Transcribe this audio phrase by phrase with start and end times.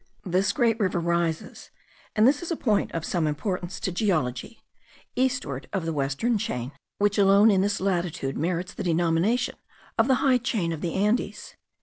[0.25, 1.69] This great river rises
[2.15, 4.63] (and this is a point of some importance to geology)
[5.15, 9.57] eastward of the western chain, which alone in this latitude merits the denomination
[9.99, 11.55] of the high chain of the Andes.